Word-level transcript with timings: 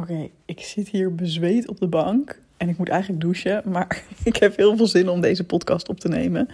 Oké, 0.00 0.28
ik 0.44 0.60
zit 0.60 0.88
hier 0.88 1.14
bezweet 1.14 1.68
op 1.68 1.80
de 1.80 1.86
bank 1.86 2.40
en 2.56 2.68
ik 2.68 2.78
moet 2.78 2.88
eigenlijk 2.88 3.20
douchen, 3.20 3.62
maar 3.64 4.02
ik 4.24 4.36
heb 4.36 4.56
heel 4.56 4.76
veel 4.76 4.86
zin 4.86 5.08
om 5.08 5.20
deze 5.20 5.44
podcast 5.44 5.88
op 5.88 6.00
te 6.00 6.08
nemen. 6.08 6.48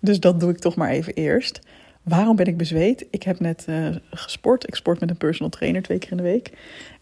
Dus 0.00 0.20
dat 0.20 0.40
doe 0.40 0.50
ik 0.50 0.58
toch 0.58 0.76
maar 0.76 0.90
even 0.90 1.14
eerst. 1.14 1.60
Waarom 2.02 2.36
ben 2.36 2.46
ik 2.46 2.56
bezweet? 2.56 3.06
Ik 3.10 3.22
heb 3.22 3.40
net 3.40 3.66
uh, 3.68 3.88
gesport. 4.10 4.68
Ik 4.68 4.74
sport 4.74 5.00
met 5.00 5.10
een 5.10 5.16
personal 5.16 5.50
trainer 5.50 5.82
twee 5.82 5.98
keer 5.98 6.10
in 6.10 6.16
de 6.16 6.22
week. 6.22 6.52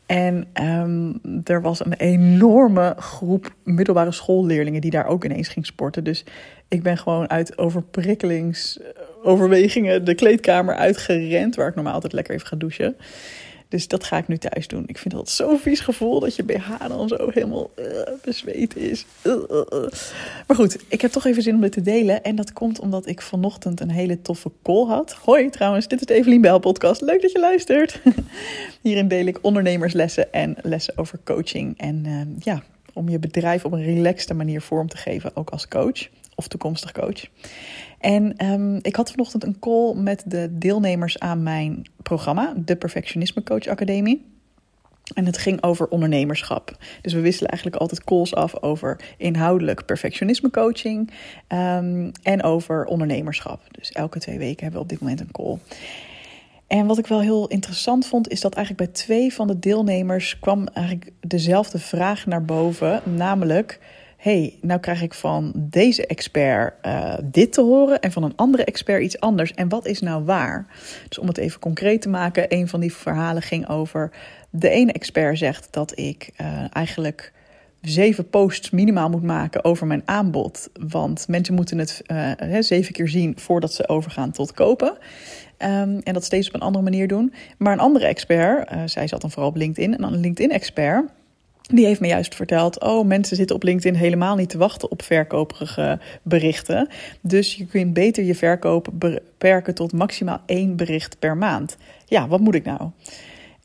En 0.06 0.46
um, 0.62 1.20
er 1.44 1.62
was 1.62 1.84
een 1.84 1.92
enorme 1.92 2.94
groep 2.98 3.54
middelbare 3.62 4.12
schoolleerlingen 4.12 4.80
die 4.80 4.90
daar 4.90 5.06
ook 5.06 5.24
ineens 5.24 5.48
ging 5.48 5.66
sporten. 5.66 6.04
Dus 6.04 6.24
ik 6.68 6.82
ben 6.82 6.98
gewoon 6.98 7.30
uit 7.30 7.58
overprikkelingsoverwegingen 7.58 10.04
de 10.04 10.14
kleedkamer 10.14 10.74
uitgerend, 10.74 11.54
waar 11.54 11.68
ik 11.68 11.74
normaal 11.74 11.94
altijd 11.94 12.12
lekker 12.12 12.34
even 12.34 12.46
ga 12.46 12.56
douchen. 12.56 12.96
Dus 13.74 13.88
dat 13.88 14.04
ga 14.04 14.16
ik 14.16 14.28
nu 14.28 14.38
thuis 14.38 14.68
doen. 14.68 14.84
Ik 14.86 14.98
vind 14.98 15.14
dat 15.14 15.30
zo'n 15.30 15.58
vies 15.58 15.80
gevoel 15.80 16.20
dat 16.20 16.36
je 16.36 16.42
BH 16.42 16.88
dan 16.88 17.08
zo 17.08 17.30
helemaal 17.30 17.70
uh, 17.78 17.86
bezweet 18.24 18.76
is. 18.76 19.06
Uh, 19.22 19.34
uh, 19.50 19.62
maar 20.46 20.56
goed, 20.56 20.78
ik 20.88 21.00
heb 21.00 21.10
toch 21.10 21.24
even 21.24 21.42
zin 21.42 21.54
om 21.54 21.60
dit 21.60 21.72
te 21.72 21.82
delen. 21.82 22.22
En 22.22 22.36
dat 22.36 22.52
komt 22.52 22.80
omdat 22.80 23.06
ik 23.06 23.22
vanochtend 23.22 23.80
een 23.80 23.90
hele 23.90 24.22
toffe 24.22 24.50
call 24.62 24.86
had. 24.86 25.12
Hoi 25.12 25.50
trouwens, 25.50 25.88
dit 25.88 26.00
is 26.00 26.06
de 26.06 26.14
Evelien 26.14 26.40
Bel 26.40 26.58
podcast. 26.58 27.00
Leuk 27.00 27.22
dat 27.22 27.32
je 27.32 27.38
luistert. 27.38 28.00
Hierin 28.82 29.08
deel 29.08 29.26
ik 29.26 29.38
ondernemerslessen 29.40 30.32
en 30.32 30.56
lessen 30.62 30.98
over 30.98 31.18
coaching. 31.24 31.78
En 31.78 32.36
ja, 32.38 32.62
om 32.92 33.08
je 33.08 33.18
bedrijf 33.18 33.64
op 33.64 33.72
een 33.72 33.84
relaxte 33.84 34.34
manier 34.34 34.60
vorm 34.60 34.88
te 34.88 34.96
geven, 34.96 35.36
ook 35.36 35.50
als 35.50 35.68
coach 35.68 36.08
of 36.34 36.48
toekomstig 36.48 36.92
coach. 36.92 37.26
En 37.98 38.46
um, 38.46 38.78
ik 38.82 38.96
had 38.96 39.10
vanochtend 39.10 39.44
een 39.44 39.58
call 39.58 39.94
met 39.94 40.22
de 40.26 40.48
deelnemers 40.58 41.18
aan 41.18 41.42
mijn 41.42 41.82
programma, 42.02 42.52
de 42.56 42.76
Perfectionisme 42.76 43.42
Coach 43.42 43.66
Academie. 43.66 44.32
En 45.14 45.26
het 45.26 45.38
ging 45.38 45.62
over 45.62 45.88
ondernemerschap. 45.88 46.76
Dus 47.00 47.12
we 47.12 47.20
wisselen 47.20 47.50
eigenlijk 47.50 47.80
altijd 47.80 48.04
calls 48.04 48.34
af 48.34 48.62
over 48.62 49.00
inhoudelijk 49.16 49.84
perfectionisme 49.84 50.50
coaching 50.50 51.10
um, 51.48 52.10
en 52.22 52.42
over 52.42 52.84
ondernemerschap. 52.84 53.62
Dus 53.70 53.92
elke 53.92 54.18
twee 54.18 54.38
weken 54.38 54.62
hebben 54.62 54.80
we 54.80 54.84
op 54.84 54.88
dit 54.88 55.00
moment 55.00 55.20
een 55.20 55.32
call. 55.32 55.58
En 56.66 56.86
wat 56.86 56.98
ik 56.98 57.06
wel 57.06 57.20
heel 57.20 57.46
interessant 57.48 58.06
vond, 58.06 58.28
is 58.28 58.40
dat 58.40 58.54
eigenlijk 58.54 58.86
bij 58.86 58.94
twee 59.02 59.32
van 59.32 59.46
de 59.46 59.58
deelnemers 59.58 60.38
kwam 60.38 60.66
eigenlijk 60.66 61.10
dezelfde 61.20 61.78
vraag 61.78 62.26
naar 62.26 62.44
boven, 62.44 63.02
namelijk 63.04 63.80
hey, 64.24 64.58
nou 64.60 64.80
krijg 64.80 65.02
ik 65.02 65.14
van 65.14 65.52
deze 65.54 66.06
expert 66.06 66.74
uh, 66.86 67.14
dit 67.24 67.52
te 67.52 67.60
horen 67.60 68.00
en 68.00 68.12
van 68.12 68.22
een 68.22 68.36
andere 68.36 68.64
expert 68.64 69.02
iets 69.02 69.20
anders. 69.20 69.54
En 69.54 69.68
wat 69.68 69.86
is 69.86 70.00
nou 70.00 70.24
waar? 70.24 70.66
Dus 71.08 71.18
om 71.18 71.26
het 71.26 71.38
even 71.38 71.60
concreet 71.60 72.02
te 72.02 72.08
maken, 72.08 72.46
een 72.48 72.68
van 72.68 72.80
die 72.80 72.92
verhalen 72.92 73.42
ging 73.42 73.68
over 73.68 74.10
de 74.50 74.68
ene 74.68 74.92
expert 74.92 75.38
zegt 75.38 75.68
dat 75.70 75.98
ik 75.98 76.30
uh, 76.40 76.64
eigenlijk 76.72 77.32
zeven 77.80 78.28
posts 78.28 78.70
minimaal 78.70 79.10
moet 79.10 79.22
maken 79.22 79.64
over 79.64 79.86
mijn 79.86 80.02
aanbod. 80.04 80.70
Want 80.88 81.28
mensen 81.28 81.54
moeten 81.54 81.78
het 81.78 82.02
uh, 82.06 82.30
zeven 82.60 82.92
keer 82.92 83.08
zien 83.08 83.38
voordat 83.38 83.72
ze 83.72 83.88
overgaan 83.88 84.30
tot 84.30 84.52
kopen. 84.52 84.88
Um, 84.88 85.98
en 85.98 86.12
dat 86.12 86.24
steeds 86.24 86.48
op 86.48 86.54
een 86.54 86.60
andere 86.60 86.84
manier 86.84 87.08
doen. 87.08 87.34
Maar 87.58 87.72
een 87.72 87.78
andere 87.78 88.06
expert, 88.06 88.70
zij 88.84 89.06
zat 89.06 89.20
dan 89.20 89.30
vooral 89.30 89.50
op 89.50 89.56
LinkedIn, 89.56 89.96
en 89.96 90.02
een 90.02 90.20
LinkedIn-expert 90.20 91.10
die 91.72 91.86
heeft 91.86 92.00
me 92.00 92.06
juist 92.06 92.34
verteld: 92.34 92.80
Oh, 92.80 93.06
mensen 93.06 93.36
zitten 93.36 93.56
op 93.56 93.62
LinkedIn 93.62 93.94
helemaal 93.94 94.36
niet 94.36 94.48
te 94.48 94.58
wachten 94.58 94.90
op 94.90 95.02
verkoperige 95.02 95.98
berichten. 96.22 96.88
Dus 97.20 97.54
je 97.54 97.66
kunt 97.66 97.92
beter 97.92 98.24
je 98.24 98.34
verkoop 98.34 98.88
beperken 98.92 99.74
tot 99.74 99.92
maximaal 99.92 100.40
één 100.46 100.76
bericht 100.76 101.18
per 101.18 101.36
maand. 101.36 101.76
Ja, 102.06 102.28
wat 102.28 102.40
moet 102.40 102.54
ik 102.54 102.64
nou? 102.64 102.90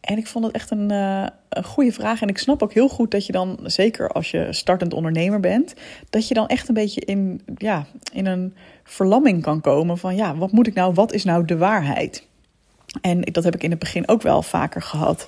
En 0.02 0.18
ik 0.18 0.28
vond 0.28 0.46
het 0.46 0.54
echt 0.54 0.72
een, 0.72 0.92
uh, 0.92 1.26
een 1.50 1.64
goede 1.64 1.92
vraag. 1.92 2.22
En 2.22 2.28
ik 2.28 2.38
snap 2.38 2.64
ook 2.64 2.74
heel 2.74 2.90
goed 2.90 3.12
dat 3.12 3.26
je 3.26 3.32
dan, 3.32 3.60
zeker 3.64 4.12
als 4.12 4.32
je 4.32 4.48
startend 4.50 4.94
ondernemer 4.94 5.40
bent, 5.40 5.74
dat 6.10 6.28
je 6.28 6.34
dan 6.34 6.48
echt 6.48 6.68
een 6.68 6.74
beetje 6.74 7.02
in, 7.02 7.42
ja, 7.58 7.86
in 8.14 8.26
een 8.26 8.54
verlamming 8.84 9.42
kan 9.42 9.62
komen 9.62 9.98
van: 9.98 10.16
ja, 10.16 10.36
wat 10.36 10.52
moet 10.52 10.68
ik 10.68 10.74
nou? 10.74 10.94
Wat 10.94 11.14
is 11.14 11.24
nou 11.24 11.46
de 11.46 11.58
waarheid? 11.58 12.28
En 13.02 13.22
dat 13.22 13.44
heb 13.44 13.56
ik 13.56 13.64
in 13.64 13.70
het 13.70 13.80
begin 13.80 14.08
ook 14.08 14.22
wel 14.22 14.42
vaker 14.42 14.82
gehad. 14.82 15.28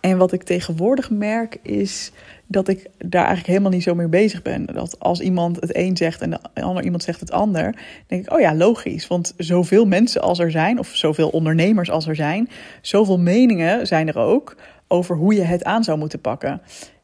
En 0.00 0.18
wat 0.18 0.32
ik 0.32 0.42
tegenwoordig 0.42 1.10
merk 1.10 1.58
is 1.62 2.12
dat 2.46 2.68
ik 2.68 2.90
daar 2.98 3.24
eigenlijk 3.24 3.46
helemaal 3.46 3.70
niet 3.70 3.82
zo 3.82 3.94
mee 3.94 4.08
bezig 4.08 4.42
ben. 4.42 4.66
Dat 4.66 4.98
als 4.98 5.20
iemand 5.20 5.60
het 5.60 5.76
een 5.76 5.96
zegt 5.96 6.20
en 6.20 6.30
de 6.30 6.38
ander 6.54 6.84
iemand 6.84 7.02
zegt 7.02 7.20
het 7.20 7.30
ander, 7.32 7.74
denk 8.06 8.26
ik, 8.26 8.32
oh 8.32 8.40
ja, 8.40 8.54
logisch. 8.54 9.06
Want 9.06 9.34
zoveel 9.36 9.86
mensen 9.86 10.20
als 10.20 10.38
er 10.38 10.50
zijn, 10.50 10.78
of 10.78 10.88
zoveel 10.88 11.28
ondernemers 11.28 11.90
als 11.90 12.06
er 12.06 12.16
zijn, 12.16 12.48
zoveel 12.80 13.18
meningen 13.18 13.86
zijn 13.86 14.08
er 14.08 14.18
ook 14.18 14.56
over 14.88 15.16
hoe 15.16 15.34
je 15.34 15.42
het 15.42 15.64
aan 15.64 15.84
zou 15.84 15.98
moeten 15.98 16.20
pakken. 16.20 16.60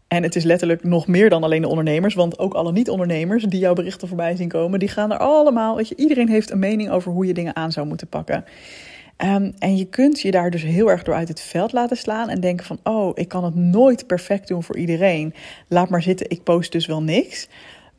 En 0.09 0.23
het 0.23 0.37
is 0.37 0.45
letterlijk 0.45 0.85
nog 0.85 1.07
meer 1.07 1.31
dan 1.31 1.45
alleen 1.45 1.61
de 1.61 1.69
ondernemers, 1.69 2.15
want 2.15 2.39
ook 2.39 2.55
alle 2.55 2.73
niet-ondernemers 2.73 3.45
die 3.45 3.61
jouw 3.61 3.73
berichten 3.73 4.09
voorbij 4.09 4.37
zien 4.37 4.49
komen, 4.49 4.79
die 4.79 4.89
gaan 4.89 5.13
er 5.13 5.19
allemaal, 5.19 5.77
weet 5.77 5.89
je, 5.89 5.97
iedereen 5.97 6.29
heeft 6.29 6.51
een 6.51 6.59
mening 6.59 6.91
over 6.91 7.13
hoe 7.13 7.27
je 7.27 7.35
dingen 7.35 7.57
aan 7.57 7.73
zou 7.73 7.87
moeten 7.87 8.07
pakken. 8.07 8.45
Um, 9.25 9.55
en 9.59 9.77
je 9.77 9.85
kunt 9.85 10.21
je 10.21 10.31
daar 10.31 10.51
dus 10.51 10.63
heel 10.63 10.91
erg 10.91 11.03
door 11.03 11.15
uit 11.15 11.29
het 11.29 11.41
veld 11.41 11.73
laten 11.73 11.97
slaan 11.97 12.29
en 12.29 12.41
denken 12.41 12.67
van, 12.67 12.79
oh, 12.83 13.11
ik 13.15 13.29
kan 13.29 13.45
het 13.45 13.55
nooit 13.55 14.07
perfect 14.07 14.49
doen 14.49 14.63
voor 14.63 14.77
iedereen. 14.77 15.35
Laat 15.69 15.89
maar 15.89 16.03
zitten, 16.03 16.31
ik 16.31 16.43
post 16.43 16.73
dus 16.73 16.87
wel 16.87 17.03
niks. 17.03 17.49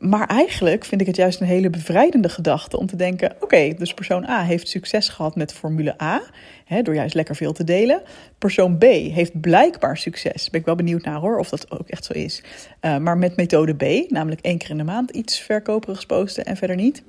Maar 0.01 0.27
eigenlijk 0.27 0.85
vind 0.85 1.01
ik 1.01 1.07
het 1.07 1.15
juist 1.15 1.41
een 1.41 1.47
hele 1.47 1.69
bevrijdende 1.69 2.29
gedachte 2.29 2.77
om 2.77 2.85
te 2.85 2.95
denken: 2.95 3.35
oké, 3.39 3.73
dus 3.77 3.93
persoon 3.93 4.25
A 4.25 4.43
heeft 4.43 4.67
succes 4.67 5.09
gehad 5.09 5.35
met 5.35 5.53
Formule 5.53 6.01
A, 6.01 6.21
hè, 6.65 6.81
door 6.81 6.95
juist 6.95 7.15
lekker 7.15 7.35
veel 7.35 7.53
te 7.53 7.63
delen. 7.63 8.01
Persoon 8.37 8.77
B 8.77 8.83
heeft 8.83 9.41
blijkbaar 9.41 9.97
succes. 9.97 10.49
Ben 10.49 10.59
ik 10.59 10.65
wel 10.65 10.75
benieuwd 10.75 11.03
naar 11.03 11.19
hoor, 11.19 11.37
of 11.37 11.49
dat 11.49 11.71
ook 11.71 11.87
echt 11.87 12.05
zo 12.05 12.13
is. 12.13 12.43
Uh, 12.81 12.97
maar 12.97 13.17
met 13.17 13.35
methode 13.35 13.73
B, 13.75 14.11
namelijk 14.11 14.41
één 14.41 14.57
keer 14.57 14.69
in 14.69 14.77
de 14.77 14.83
maand 14.83 15.09
iets 15.09 15.39
verkoperigs 15.39 16.05
posten 16.05 16.45
en 16.45 16.57
verder 16.57 16.75
niet. 16.75 17.03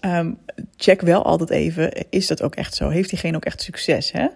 Um, 0.00 0.38
check 0.76 1.00
wel 1.00 1.24
altijd 1.24 1.50
even, 1.50 1.92
is 2.10 2.26
dat 2.26 2.42
ook 2.42 2.54
echt 2.54 2.74
zo? 2.74 2.88
Heeft 2.88 3.10
diegene 3.10 3.36
ook 3.36 3.44
echt 3.44 3.62
succes? 3.62 4.12
Hè? 4.12 4.26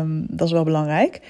Um, 0.00 0.26
dat 0.30 0.46
is 0.46 0.52
wel 0.52 0.64
belangrijk. 0.64 1.20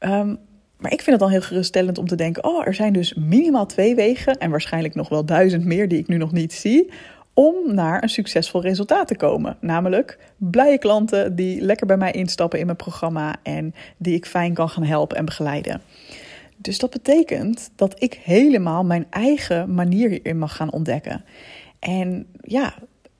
Um, 0.00 0.38
maar 0.80 0.92
ik 0.92 1.02
vind 1.02 1.10
het 1.10 1.18
dan 1.18 1.30
heel 1.30 1.40
geruststellend 1.48 1.98
om 1.98 2.06
te 2.06 2.14
denken: 2.14 2.44
oh, 2.44 2.66
er 2.66 2.74
zijn 2.74 2.92
dus 2.92 3.14
minimaal 3.14 3.66
twee 3.66 3.94
wegen 3.94 4.38
en 4.38 4.50
waarschijnlijk 4.50 4.94
nog 4.94 5.08
wel 5.08 5.24
duizend 5.24 5.64
meer 5.64 5.88
die 5.88 5.98
ik 5.98 6.08
nu 6.08 6.16
nog 6.16 6.32
niet 6.32 6.52
zie. 6.52 6.90
Om 7.34 7.74
naar 7.74 8.02
een 8.02 8.08
succesvol 8.08 8.62
resultaat 8.62 9.08
te 9.08 9.16
komen. 9.16 9.56
Namelijk 9.60 10.18
blije 10.36 10.78
klanten 10.78 11.36
die 11.36 11.60
lekker 11.60 11.86
bij 11.86 11.96
mij 11.96 12.12
instappen 12.12 12.58
in 12.58 12.64
mijn 12.64 12.76
programma 12.76 13.36
en 13.42 13.74
die 13.96 14.14
ik 14.14 14.26
fijn 14.26 14.54
kan 14.54 14.68
gaan 14.68 14.82
helpen 14.82 15.16
en 15.16 15.24
begeleiden. 15.24 15.80
Dus 16.56 16.78
dat 16.78 16.90
betekent 16.90 17.70
dat 17.76 18.02
ik 18.02 18.20
helemaal 18.22 18.84
mijn 18.84 19.06
eigen 19.10 19.74
manier 19.74 20.08
hierin 20.08 20.38
mag 20.38 20.56
gaan 20.56 20.72
ontdekken. 20.72 21.24
En 21.78 22.26
ja, 22.40 22.74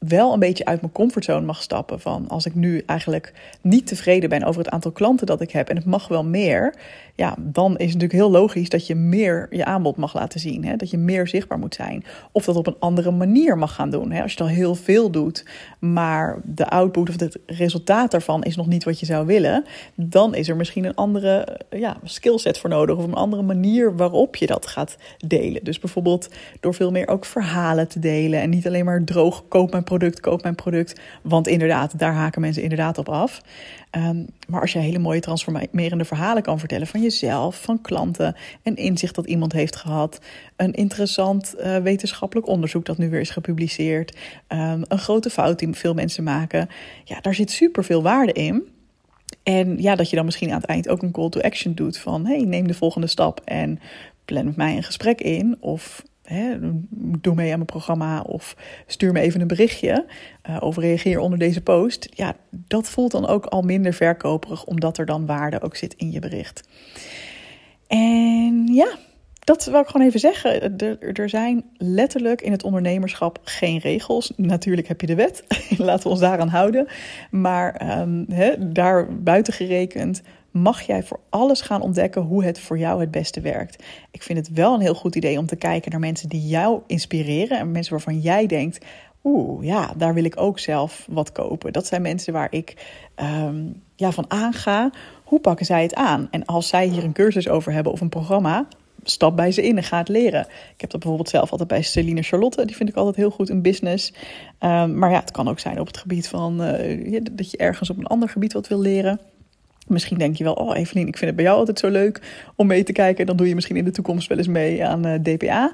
wel 0.09 0.33
een 0.33 0.39
beetje 0.39 0.65
uit 0.65 0.81
mijn 0.81 0.93
comfortzone 0.93 1.47
mag 1.47 1.63
stappen. 1.63 2.01
Van 2.01 2.29
als 2.29 2.47
ik 2.47 2.55
nu 2.55 2.83
eigenlijk 2.87 3.33
niet 3.61 3.87
tevreden 3.87 4.29
ben 4.29 4.45
over 4.45 4.63
het 4.63 4.71
aantal 4.71 4.91
klanten 4.91 5.27
dat 5.27 5.41
ik 5.41 5.51
heb 5.51 5.69
en 5.69 5.77
het 5.77 5.85
mag 5.85 6.09
wel 6.09 6.25
meer, 6.25 6.75
ja, 7.15 7.35
dan 7.39 7.73
is 7.73 7.87
natuurlijk 7.87 8.13
heel 8.13 8.31
logisch 8.31 8.69
dat 8.69 8.87
je 8.87 8.95
meer 8.95 9.47
je 9.51 9.65
aanbod 9.65 9.97
mag 9.97 10.15
laten 10.15 10.41
zien. 10.41 10.65
Hè? 10.65 10.77
Dat 10.77 10.91
je 10.91 10.99
meer 10.99 11.29
zichtbaar 11.29 11.59
moet 11.59 11.75
zijn. 11.75 12.05
Of 12.33 12.45
dat 12.45 12.57
op 12.57 12.67
een 12.67 12.77
andere 12.79 13.11
manier 13.11 13.59
mag 13.59 13.75
gaan 13.75 13.91
doen. 13.91 14.11
Hè? 14.11 14.23
Als 14.23 14.33
je 14.33 14.39
dan 14.39 14.47
heel 14.47 14.75
veel 14.75 15.11
doet, 15.11 15.47
maar 15.79 16.41
de 16.45 16.69
output 16.69 17.09
of 17.09 17.21
het 17.21 17.39
resultaat 17.47 18.11
daarvan 18.11 18.43
is 18.43 18.57
nog 18.57 18.67
niet 18.67 18.85
wat 18.85 19.01
je 19.01 19.07
zou 19.07 19.27
willen, 19.27 19.65
dan 19.95 20.35
is 20.35 20.49
er 20.49 20.57
misschien 20.57 20.85
een 20.85 20.95
andere 20.95 21.61
ja, 21.71 21.97
skillset 22.05 22.59
voor 22.59 22.71
nodig. 22.71 22.97
Of 22.97 23.05
een 23.05 23.15
andere 23.15 23.43
manier 23.43 23.97
waarop 23.97 24.37
je 24.37 24.47
dat 24.47 24.67
gaat 24.67 24.97
delen. 25.27 25.65
Dus 25.65 25.79
bijvoorbeeld 25.79 26.29
door 26.61 26.75
veel 26.75 26.91
meer 26.91 27.09
ook 27.09 27.25
verhalen 27.25 27.89
te 27.89 27.99
delen. 27.99 28.41
En 28.41 28.51
niet 28.51 28.67
alleen 28.67 28.85
maar 28.85 29.05
droog 29.05 29.45
koop 29.49 29.71
mijn 29.71 29.85
product, 29.91 30.21
koop 30.21 30.43
mijn 30.43 30.55
product. 30.55 31.01
Want 31.23 31.49
inderdaad, 31.49 31.99
daar 31.99 32.13
haken 32.13 32.41
mensen 32.41 32.63
inderdaad 32.63 32.99
op 32.99 33.09
af. 33.09 33.43
Um, 33.97 34.27
maar 34.49 34.61
als 34.61 34.73
je 34.73 34.79
hele 34.79 34.99
mooie 34.99 35.21
transformerende 35.21 36.05
verhalen 36.05 36.43
kan 36.43 36.59
vertellen 36.59 36.87
van 36.87 37.03
jezelf, 37.03 37.63
van 37.63 37.81
klanten, 37.81 38.37
een 38.63 38.77
inzicht 38.77 39.15
dat 39.15 39.27
iemand 39.27 39.53
heeft 39.53 39.77
gehad, 39.77 40.21
een 40.57 40.73
interessant 40.73 41.55
uh, 41.59 41.77
wetenschappelijk 41.77 42.47
onderzoek 42.49 42.85
dat 42.85 42.99
nu 42.99 43.11
weer 43.11 43.21
is 43.21 43.31
gepubliceerd, 43.31 44.17
um, 44.49 44.83
een 44.89 44.99
grote 44.99 45.31
fout 45.31 45.59
die 45.59 45.75
veel 45.75 45.95
mensen 45.95 46.25
maken, 46.25 46.69
ja, 47.05 47.21
daar 47.21 47.35
zit 47.35 47.51
super 47.51 47.85
veel 47.85 48.03
waarde 48.03 48.33
in. 48.33 48.69
En 49.43 49.83
ja, 49.83 49.95
dat 49.95 50.11
je 50.11 50.17
dan 50.17 50.25
misschien 50.25 50.51
aan 50.51 50.61
het 50.61 50.71
eind 50.71 50.89
ook 50.89 51.03
een 51.03 51.11
call 51.11 51.29
to 51.29 51.41
action 51.41 51.75
doet 51.75 51.99
van 51.99 52.27
hey, 52.27 52.41
neem 52.41 52.67
de 52.67 52.75
volgende 52.75 53.07
stap 53.07 53.41
en 53.45 53.81
plan 54.25 54.45
met 54.45 54.57
mij 54.57 54.77
een 54.77 54.83
gesprek 54.83 55.21
in. 55.21 55.57
Of 55.61 56.03
doe 57.21 57.35
mee 57.35 57.51
aan 57.51 57.55
mijn 57.55 57.65
programma 57.65 58.21
of 58.21 58.57
stuur 58.87 59.13
me 59.13 59.21
even 59.21 59.41
een 59.41 59.47
berichtje 59.47 60.07
uh, 60.49 60.57
of 60.61 60.77
reageer 60.77 61.19
onder 61.19 61.39
deze 61.39 61.61
post. 61.61 62.09
Ja, 62.11 62.37
dat 62.51 62.89
voelt 62.89 63.11
dan 63.11 63.27
ook 63.27 63.47
al 63.47 63.63
minder 63.63 63.93
verkoperig, 63.93 64.65
omdat 64.65 64.99
er 64.99 65.07
dan 65.07 65.27
waarde 65.27 65.61
ook 65.61 65.77
zit 65.77 65.95
in 65.95 66.11
je 66.11 66.19
bericht. 66.19 66.69
En 67.87 68.67
ja, 68.73 68.99
dat 69.41 69.65
wil 69.65 69.81
ik 69.81 69.87
gewoon 69.87 70.07
even 70.07 70.21
zeggen. 70.21 70.77
Er, 70.77 71.13
er, 71.13 71.29
zijn 71.29 71.65
letterlijk 71.77 72.43
in 72.43 72.53
het 72.53 72.63
ondernemerschap 72.63 73.41
geen 73.45 73.79
regels. 73.79 74.33
Natuurlijk 74.37 74.89
heb 74.89 75.01
je 75.01 75.07
de 75.07 75.15
wet, 75.15 75.45
laten 75.79 76.03
we 76.03 76.09
ons 76.09 76.21
daaraan 76.21 76.49
houden. 76.49 76.87
Maar 77.31 77.99
um, 78.01 78.27
daar 78.73 79.23
buiten 79.23 79.53
gerekend 79.53 80.23
mag 80.51 80.81
jij 80.81 81.03
voor 81.03 81.21
alles 81.29 81.61
gaan 81.61 81.81
ontdekken 81.81 82.23
hoe 82.23 82.45
het 82.45 82.61
voor 82.61 82.79
jou 82.79 83.01
het 83.01 83.11
beste 83.11 83.41
werkt. 83.41 83.85
Ik 84.11 84.23
vind 84.23 84.39
het 84.39 84.57
wel 84.57 84.75
een 84.75 84.81
heel 84.81 84.95
goed 84.95 85.17
idee 85.17 85.39
om 85.39 85.47
te 85.47 85.57
kijken 85.57 85.91
naar 85.91 86.01
mensen 86.01 86.29
die 86.29 86.47
jou 86.47 86.81
inspireren 86.87 87.59
en 87.59 87.71
mensen 87.71 87.93
waarvan 87.93 88.21
jij 88.21 88.47
denkt: 88.47 88.85
oeh, 89.25 89.65
ja, 89.65 89.93
daar 89.97 90.15
wil 90.15 90.25
ik 90.25 90.41
ook 90.41 90.59
zelf 90.59 91.07
wat 91.11 91.33
kopen. 91.33 91.73
Dat 91.73 91.87
zijn 91.87 92.03
mensen 92.03 92.33
waar 92.33 92.53
ik 92.53 92.87
ehm, 93.15 93.65
ja, 93.97 94.13
van 94.13 94.25
aanga. 94.29 94.91
Hoe 95.25 95.41
pakken 95.41 95.67
zij 95.67 95.83
het 95.83 95.95
aan? 95.95 96.29
En 96.31 96.45
als 96.45 96.69
zij 96.69 96.87
hier 96.87 97.05
een 97.05 97.13
cursus 97.13 97.49
over 97.49 97.73
hebben 97.73 97.93
of 97.93 98.01
een 98.01 98.09
programma, 98.09 98.67
stap 99.03 99.37
bij 99.37 99.53
ze 99.53 99.63
in 99.63 99.77
en 99.77 99.83
ga 99.83 99.99
het 99.99 100.09
leren. 100.09 100.47
Ik 100.75 100.81
heb 100.81 100.91
dat 100.91 101.01
bijvoorbeeld 101.01 101.29
zelf 101.29 101.51
altijd 101.51 101.69
bij 101.69 101.83
Celine 101.83 102.23
Charlotte. 102.23 102.67
Die 102.67 102.77
vind 102.77 102.89
ik 102.89 102.97
altijd 102.97 103.17
heel 103.17 103.31
goed 103.31 103.51
in 103.51 103.63
business. 103.63 104.13
Um, 104.61 104.99
maar 104.99 105.11
ja, 105.11 105.21
het 105.21 105.31
kan 105.31 105.49
ook 105.49 105.59
zijn 105.59 105.81
op 105.81 105.87
het 105.87 105.97
gebied 105.97 106.29
van 106.29 106.63
uh, 106.63 107.21
dat 107.33 107.51
je 107.51 107.57
ergens 107.57 107.91
op 107.91 107.99
een 107.99 108.07
ander 108.07 108.29
gebied 108.29 108.53
wat 108.53 108.69
wil 108.69 108.81
leren. 108.81 109.21
Misschien 109.91 110.19
denk 110.19 110.37
je 110.37 110.45
wel, 110.45 110.53
oh 110.53 110.77
Evelien, 110.77 111.07
ik 111.07 111.17
vind 111.17 111.27
het 111.27 111.37
bij 111.37 111.45
jou 111.45 111.59
altijd 111.59 111.79
zo 111.79 111.89
leuk 111.89 112.21
om 112.57 112.67
mee 112.67 112.83
te 112.83 112.93
kijken. 112.93 113.27
Dan 113.27 113.37
doe 113.37 113.49
je 113.49 113.55
misschien 113.55 113.77
in 113.77 113.85
de 113.85 113.91
toekomst 113.91 114.29
wel 114.29 114.39
eens 114.39 114.47
mee 114.49 114.85
aan 114.87 115.07
uh, 115.07 115.15
DPA. 115.15 115.73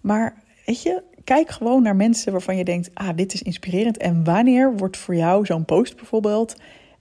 Maar 0.00 0.34
weet 0.66 0.82
je, 0.82 1.02
kijk 1.24 1.50
gewoon 1.50 1.82
naar 1.82 1.96
mensen 1.96 2.32
waarvan 2.32 2.56
je 2.56 2.64
denkt, 2.64 2.90
ah, 2.94 3.16
dit 3.16 3.34
is 3.34 3.42
inspirerend. 3.42 3.96
En 3.96 4.24
wanneer 4.24 4.76
wordt 4.76 4.96
voor 4.96 5.14
jou 5.14 5.46
zo'n 5.46 5.64
post 5.64 5.96
bijvoorbeeld 5.96 6.56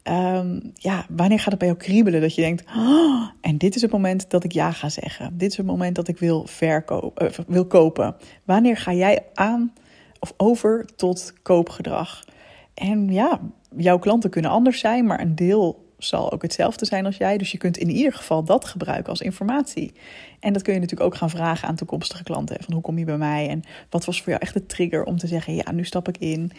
Um, 0.10 0.72
ja, 0.74 1.06
wanneer 1.10 1.40
gaat 1.40 1.50
het 1.50 1.58
bij 1.58 1.68
jou 1.68 1.80
kriebelen 1.80 2.22
dat 2.22 2.36
je 2.36 2.42
denkt, 2.42 2.64
oh, 2.76 3.30
en 3.42 3.58
dit 3.58 3.76
is 3.76 3.82
het 3.82 3.92
moment 3.92 4.30
dat 4.30 4.44
ik 4.44 4.52
ja 4.52 4.72
ga 4.72 4.90
zeggen. 4.90 5.38
Dit 5.38 5.52
is 5.52 5.58
het 5.58 5.66
moment 5.66 5.96
dat 5.96 6.08
ik 6.08 6.20
wil, 6.20 6.46
verkopen, 6.48 7.26
uh, 7.26 7.32
wil 7.48 7.66
kopen. 7.66 8.16
Wanneer 8.44 8.78
ga 8.78 8.94
jij 8.94 9.24
aan 9.34 9.74
of 10.20 10.34
over 10.38 10.86
tot 10.96 11.34
koopgedrag? 11.42 12.24
En 12.74 13.12
ja, 13.12 13.40
jouw 13.78 14.00
klanten 14.00 14.30
kunnen 14.30 14.52
anders 14.52 14.80
zijn, 14.80 15.06
maar 15.06 15.20
een 15.20 15.36
deel 15.36 15.85
zal 16.06 16.32
ook 16.32 16.42
hetzelfde 16.42 16.86
zijn 16.86 17.06
als 17.06 17.18
jij. 17.18 17.38
Dus 17.38 17.52
je 17.52 17.58
kunt 17.58 17.78
in 17.78 17.90
ieder 17.90 18.14
geval 18.14 18.44
dat 18.44 18.66
gebruiken 18.66 19.10
als 19.10 19.22
informatie. 19.22 19.94
En 20.40 20.54
dat 20.54 20.62
kun 20.62 20.74
je 20.74 20.80
natuurlijk 20.80 21.10
ook 21.10 21.18
gaan 21.18 21.30
vragen 21.30 21.68
aan 21.68 21.76
toekomstige 21.76 22.24
klanten. 22.24 22.64
Van 22.64 22.74
hoe 22.74 22.84
kom 22.84 22.98
je 22.98 23.06
bij 23.06 23.18
mij? 23.18 23.50
En 23.50 23.62
wat 23.90 24.06
was 24.06 24.18
voor 24.18 24.30
jou 24.30 24.42
echt 24.42 24.54
de 24.54 24.66
trigger 24.66 25.04
om 25.04 25.18
te 25.18 25.28
zeggen, 25.28 25.56
ja, 25.56 25.72
nu 25.72 25.86
stap 25.86 26.08
ik 26.08 26.18
in. 26.18 26.52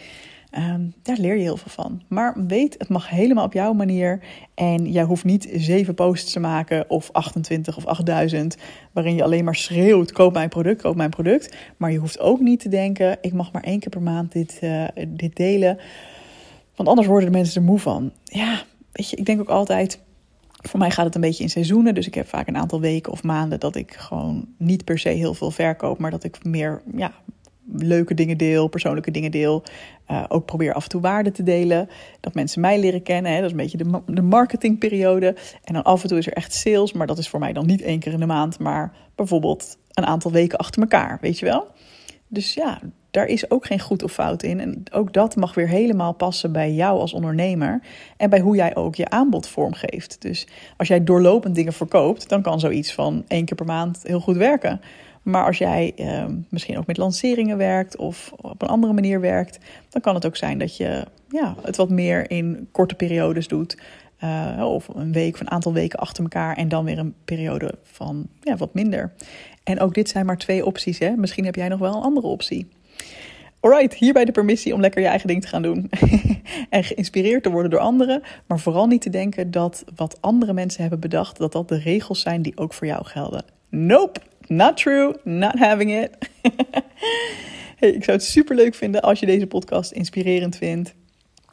Um, 0.57 0.93
daar 1.03 1.17
leer 1.19 1.35
je 1.35 1.41
heel 1.41 1.57
veel 1.57 1.71
van. 1.71 2.01
Maar 2.07 2.33
weet, 2.47 2.75
het 2.77 2.89
mag 2.89 3.09
helemaal 3.09 3.45
op 3.45 3.53
jouw 3.53 3.73
manier. 3.73 4.19
En 4.53 4.91
jij 4.91 5.03
hoeft 5.03 5.23
niet 5.23 5.49
zeven 5.55 5.93
posts 5.93 6.31
te 6.31 6.39
maken 6.39 6.89
of 6.89 7.11
28 7.11 7.77
of 7.77 7.85
8000, 7.85 8.57
waarin 8.91 9.15
je 9.15 9.23
alleen 9.23 9.43
maar 9.43 9.55
schreeuwt: 9.55 10.11
koop 10.11 10.33
mijn 10.33 10.49
product, 10.49 10.81
koop 10.81 10.95
mijn 10.95 11.09
product. 11.09 11.55
Maar 11.77 11.91
je 11.91 11.97
hoeft 11.97 12.19
ook 12.19 12.39
niet 12.39 12.59
te 12.59 12.69
denken: 12.69 13.17
ik 13.21 13.33
mag 13.33 13.51
maar 13.51 13.63
één 13.63 13.79
keer 13.79 13.89
per 13.89 14.01
maand 14.01 14.31
dit, 14.31 14.59
uh, 14.63 14.87
dit 15.07 15.35
delen. 15.35 15.77
Want 16.75 16.89
anders 16.89 17.07
worden 17.07 17.31
de 17.31 17.37
mensen 17.37 17.61
er 17.61 17.67
moe 17.67 17.79
van. 17.79 18.11
Ja, 18.23 18.63
je, 19.05 19.15
ik 19.15 19.25
denk 19.25 19.39
ook 19.39 19.49
altijd. 19.49 19.99
Voor 20.61 20.79
mij 20.79 20.91
gaat 20.91 21.05
het 21.05 21.15
een 21.15 21.21
beetje 21.21 21.43
in 21.43 21.49
seizoenen. 21.49 21.95
Dus 21.95 22.07
ik 22.07 22.13
heb 22.13 22.27
vaak 22.27 22.47
een 22.47 22.57
aantal 22.57 22.79
weken 22.79 23.11
of 23.11 23.23
maanden 23.23 23.59
dat 23.59 23.75
ik 23.75 23.93
gewoon 23.93 24.47
niet 24.57 24.83
per 24.85 24.99
se 24.99 25.09
heel 25.09 25.33
veel 25.33 25.51
verkoop. 25.51 25.99
Maar 25.99 26.11
dat 26.11 26.23
ik 26.23 26.43
meer 26.43 26.81
ja, 26.95 27.13
leuke 27.71 28.13
dingen 28.13 28.37
deel, 28.37 28.67
persoonlijke 28.67 29.11
dingen 29.11 29.31
deel. 29.31 29.63
Uh, 30.11 30.23
ook 30.27 30.45
probeer 30.45 30.73
af 30.73 30.83
en 30.83 30.89
toe 30.89 31.01
waarde 31.01 31.31
te 31.31 31.43
delen. 31.43 31.89
Dat 32.19 32.33
mensen 32.33 32.61
mij 32.61 32.79
leren 32.79 33.03
kennen. 33.03 33.31
Hè. 33.31 33.37
Dat 33.37 33.45
is 33.45 33.51
een 33.51 33.57
beetje 33.57 33.77
de, 33.77 34.13
de 34.13 34.21
marketingperiode. 34.21 35.35
En 35.63 35.73
dan 35.73 35.83
af 35.83 36.01
en 36.01 36.09
toe 36.09 36.17
is 36.17 36.27
er 36.27 36.33
echt 36.33 36.53
sales. 36.53 36.93
Maar 36.93 37.07
dat 37.07 37.17
is 37.17 37.29
voor 37.29 37.39
mij 37.39 37.53
dan 37.53 37.65
niet 37.65 37.81
één 37.81 37.99
keer 37.99 38.13
in 38.13 38.19
de 38.19 38.25
maand. 38.25 38.59
Maar 38.59 38.93
bijvoorbeeld 39.15 39.77
een 39.93 40.05
aantal 40.05 40.31
weken 40.31 40.57
achter 40.57 40.81
elkaar. 40.81 41.17
Weet 41.21 41.39
je 41.39 41.45
wel? 41.45 41.67
Dus 42.27 42.53
ja, 42.53 42.79
daar 43.17 43.27
is 43.27 43.49
ook 43.49 43.65
geen 43.65 43.79
goed 43.79 44.03
of 44.03 44.11
fout 44.11 44.43
in. 44.43 44.59
En 44.59 44.83
ook 44.91 45.13
dat 45.13 45.35
mag 45.35 45.53
weer 45.53 45.67
helemaal 45.67 46.13
passen 46.13 46.51
bij 46.51 46.73
jou 46.73 46.99
als 46.99 47.13
ondernemer. 47.13 47.81
En 48.17 48.29
bij 48.29 48.39
hoe 48.39 48.55
jij 48.55 48.75
ook 48.75 48.95
je 48.95 49.09
aanbod 49.09 49.47
vormgeeft. 49.47 50.21
Dus 50.21 50.47
als 50.77 50.87
jij 50.87 51.03
doorlopend 51.03 51.55
dingen 51.55 51.73
verkoopt, 51.73 52.29
dan 52.29 52.41
kan 52.41 52.59
zoiets 52.59 52.93
van 52.93 53.23
één 53.27 53.45
keer 53.45 53.57
per 53.57 53.65
maand 53.65 53.99
heel 54.03 54.19
goed 54.19 54.37
werken. 54.37 54.81
Maar 55.23 55.45
als 55.45 55.57
jij 55.57 55.93
uh, 55.95 56.25
misschien 56.49 56.77
ook 56.77 56.85
met 56.85 56.97
lanceringen 56.97 57.57
werkt 57.57 57.95
of 57.95 58.31
op 58.41 58.61
een 58.61 58.67
andere 58.67 58.93
manier 58.93 59.19
werkt, 59.19 59.59
dan 59.89 60.01
kan 60.01 60.15
het 60.15 60.25
ook 60.25 60.35
zijn 60.35 60.57
dat 60.57 60.77
je 60.77 61.05
ja, 61.29 61.55
het 61.61 61.75
wat 61.75 61.89
meer 61.89 62.31
in 62.31 62.67
korte 62.71 62.95
periodes 62.95 63.47
doet. 63.47 63.77
Uh, 64.23 64.63
of 64.65 64.87
een 64.87 65.11
week 65.11 65.33
of 65.33 65.39
een 65.39 65.51
aantal 65.51 65.73
weken 65.73 65.99
achter 65.99 66.23
elkaar 66.23 66.55
en 66.55 66.67
dan 66.67 66.85
weer 66.85 66.97
een 66.97 67.15
periode 67.25 67.73
van 67.83 68.27
ja, 68.41 68.55
wat 68.55 68.73
minder. 68.73 69.13
En 69.63 69.79
ook 69.79 69.93
dit 69.93 70.09
zijn 70.09 70.25
maar 70.25 70.37
twee 70.37 70.65
opties. 70.65 70.99
Hè? 70.99 71.15
Misschien 71.15 71.45
heb 71.45 71.55
jij 71.55 71.67
nog 71.67 71.79
wel 71.79 71.95
een 71.95 72.01
andere 72.01 72.27
optie. 72.27 72.67
Alright, 73.59 73.93
hierbij 73.93 74.25
de 74.25 74.31
permissie 74.31 74.73
om 74.73 74.81
lekker 74.81 75.01
je 75.01 75.07
eigen 75.07 75.27
ding 75.27 75.41
te 75.41 75.47
gaan 75.47 75.61
doen. 75.61 75.89
en 76.69 76.83
geïnspireerd 76.83 77.43
te 77.43 77.49
worden 77.49 77.71
door 77.71 77.79
anderen. 77.79 78.21
Maar 78.47 78.59
vooral 78.59 78.87
niet 78.87 79.01
te 79.01 79.09
denken 79.09 79.51
dat 79.51 79.83
wat 79.95 80.17
andere 80.21 80.53
mensen 80.53 80.81
hebben 80.81 80.99
bedacht, 80.99 81.37
dat 81.37 81.51
dat 81.51 81.69
de 81.69 81.79
regels 81.79 82.21
zijn 82.21 82.41
die 82.41 82.57
ook 82.57 82.73
voor 82.73 82.87
jou 82.87 83.05
gelden. 83.05 83.43
Nope! 83.69 84.19
Not 84.47 84.77
true, 84.77 85.15
not 85.23 85.59
having 85.59 86.03
it. 86.03 86.09
hey, 87.79 87.89
ik 87.89 88.03
zou 88.03 88.17
het 88.17 88.25
super 88.25 88.55
leuk 88.55 88.75
vinden 88.75 89.01
als 89.01 89.19
je 89.19 89.25
deze 89.25 89.47
podcast 89.47 89.91
inspirerend 89.91 90.55
vindt. 90.57 90.95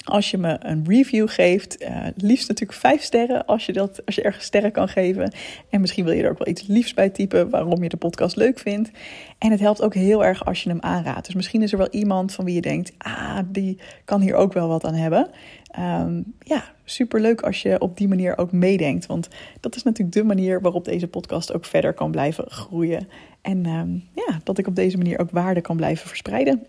Als 0.04 0.30
je 0.30 0.38
me 0.38 0.56
een 0.60 0.84
review 0.88 1.28
geeft, 1.28 1.82
uh, 1.82 2.06
liefst 2.16 2.48
natuurlijk 2.48 2.78
vijf 2.78 3.02
sterren 3.02 3.46
als 3.46 3.66
je, 3.66 3.72
dat, 3.72 4.06
als 4.06 4.14
je 4.14 4.22
ergens 4.22 4.44
sterren 4.44 4.72
kan 4.72 4.88
geven. 4.88 5.32
En 5.70 5.80
misschien 5.80 6.04
wil 6.04 6.14
je 6.14 6.22
er 6.22 6.30
ook 6.30 6.38
wel 6.38 6.48
iets 6.48 6.66
liefs 6.66 6.94
bij 6.94 7.10
typen 7.10 7.50
waarom 7.50 7.82
je 7.82 7.88
de 7.88 7.96
podcast 7.96 8.36
leuk 8.36 8.58
vindt. 8.58 8.90
En 9.38 9.50
het 9.50 9.60
helpt 9.60 9.82
ook 9.82 9.94
heel 9.94 10.24
erg 10.24 10.44
als 10.44 10.62
je 10.62 10.68
hem 10.68 10.80
aanraadt. 10.80 11.26
Dus 11.26 11.34
misschien 11.34 11.62
is 11.62 11.72
er 11.72 11.78
wel 11.78 11.90
iemand 11.90 12.32
van 12.32 12.44
wie 12.44 12.54
je 12.54 12.60
denkt, 12.60 12.92
ah, 12.98 13.38
die 13.46 13.78
kan 14.04 14.20
hier 14.20 14.34
ook 14.34 14.52
wel 14.52 14.68
wat 14.68 14.84
aan 14.84 14.94
hebben. 14.94 15.30
Um, 15.78 16.34
ja, 16.38 16.64
super 16.84 17.20
leuk 17.20 17.40
als 17.40 17.62
je 17.62 17.80
op 17.80 17.96
die 17.96 18.08
manier 18.08 18.38
ook 18.38 18.52
meedenkt. 18.52 19.06
Want 19.06 19.28
dat 19.60 19.76
is 19.76 19.82
natuurlijk 19.82 20.16
de 20.16 20.24
manier 20.24 20.60
waarop 20.60 20.84
deze 20.84 21.08
podcast 21.08 21.52
ook 21.52 21.64
verder 21.64 21.92
kan 21.92 22.10
blijven 22.10 22.50
groeien. 22.50 23.08
En 23.42 23.66
um, 23.66 24.04
ja, 24.14 24.40
dat 24.42 24.58
ik 24.58 24.66
op 24.66 24.76
deze 24.76 24.96
manier 24.96 25.18
ook 25.18 25.30
waarde 25.30 25.60
kan 25.60 25.76
blijven 25.76 26.08
verspreiden. 26.08 26.66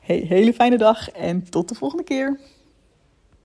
Hele 0.00 0.52
fijne 0.52 0.78
dag 0.78 1.10
en 1.10 1.50
tot 1.50 1.68
de 1.68 1.74
volgende 1.74 2.04
keer. 2.04 2.38